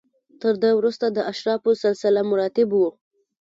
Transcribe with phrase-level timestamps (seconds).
[0.41, 2.81] تر ده وروسته د اشرافو سلسله مراتب و